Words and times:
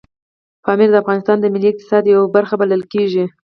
پامیر 0.63 0.89
د 0.91 0.95
افغانستان 1.03 1.37
د 1.39 1.45
ملي 1.53 1.67
اقتصاد 1.71 2.03
یوه 2.13 2.27
برخه 2.35 2.55
بلل 2.61 2.83
کېږي. 2.93 3.25